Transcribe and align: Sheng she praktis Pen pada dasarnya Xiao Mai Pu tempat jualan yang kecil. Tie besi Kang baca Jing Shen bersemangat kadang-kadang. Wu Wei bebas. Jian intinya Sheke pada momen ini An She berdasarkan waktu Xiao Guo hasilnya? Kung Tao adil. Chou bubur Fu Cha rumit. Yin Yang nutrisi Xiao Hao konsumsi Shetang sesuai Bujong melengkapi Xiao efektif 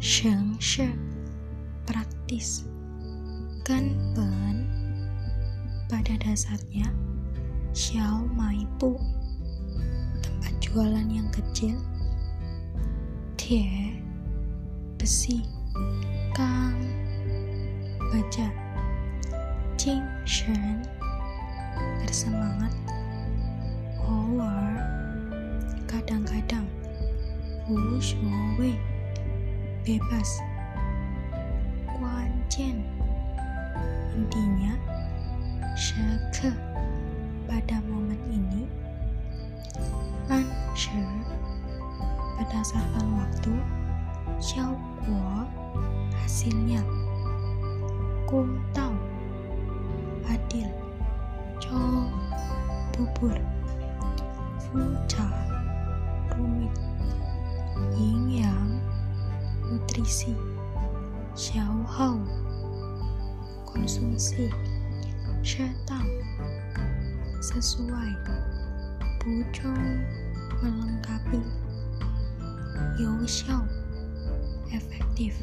Sheng 0.00 0.56
she 0.62 0.88
praktis 1.84 2.64
Pen 3.66 3.92
pada 5.86 6.14
dasarnya 6.22 6.86
Xiao 7.74 8.26
Mai 8.34 8.62
Pu 8.78 8.94
tempat 10.22 10.54
jualan 10.62 11.06
yang 11.10 11.26
kecil. 11.34 11.74
Tie 13.34 13.98
besi 14.98 15.42
Kang 16.34 16.78
baca 17.98 18.46
Jing 19.74 20.06
Shen 20.22 20.86
bersemangat 22.06 22.74
kadang-kadang. 25.88 26.66
Wu 27.66 27.98
Wei 28.58 28.78
bebas. 29.82 30.42
Jian 32.56 32.80
intinya 34.16 34.72
Sheke 35.76 36.56
pada 37.44 37.84
momen 37.84 38.16
ini 38.32 38.64
An 40.32 40.48
She 40.72 41.04
berdasarkan 42.40 43.06
waktu 43.12 43.52
Xiao 44.40 44.72
Guo 45.04 45.44
hasilnya? 46.16 46.80
Kung 48.24 48.56
Tao 48.72 48.96
adil. 50.32 50.72
Chou 51.60 52.08
bubur 52.96 53.36
Fu 54.64 54.80
Cha 55.12 55.45
rumit. 56.36 56.74
Yin 57.96 58.28
Yang 58.30 58.70
nutrisi 59.68 60.32
Xiao 61.36 61.84
Hao 61.84 62.20
konsumsi 63.68 64.48
Shetang 65.44 66.08
sesuai 67.44 68.12
Bujong 69.20 70.00
melengkapi 70.64 71.42
Xiao 72.96 73.68
efektif 74.72 75.36